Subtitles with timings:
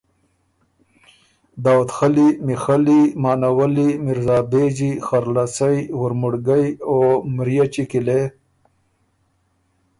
[1.63, 6.97] داؤدخلی، میخلی، مانولّی، مِرزابېجی، خرلڅئ، وُرمُړګئ، او
[7.35, 8.21] مرئچی کی لې